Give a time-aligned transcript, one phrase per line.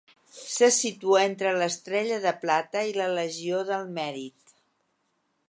[0.35, 4.57] Se situa entre l'Estrella de Plata i la Legió del Mèrit.